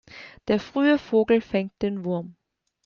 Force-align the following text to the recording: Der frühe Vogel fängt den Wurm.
Der 0.47 0.59
frühe 0.59 0.97
Vogel 0.97 1.41
fängt 1.41 1.79
den 1.83 2.03
Wurm. 2.03 2.35